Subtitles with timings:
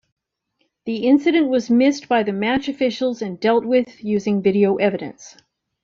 [0.85, 5.37] The incident was missed by the match officials and dealt with using video evidence.